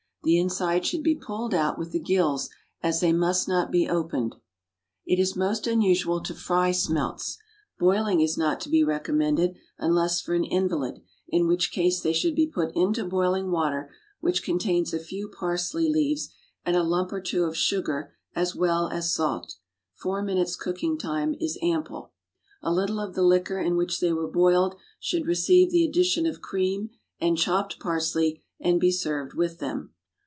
[0.23, 2.51] The inside should be pulled out with the gills,
[2.83, 4.35] as they must not be opened.
[5.03, 7.39] It is most usual to fry smelts.
[7.79, 12.35] Boiling is not to be recommended, unless for an invalid, in which case they should
[12.35, 16.29] be put into boiling water which contains a few parsley leaves
[16.63, 19.55] and a lump or two of sugar as well as salt;
[19.95, 20.99] four minutes cooking
[21.39, 22.11] is ample time.
[22.61, 26.41] A little of the liquor in which they were boiled should receive the addition of
[26.41, 29.95] cream and chopped parsley, and be served with them.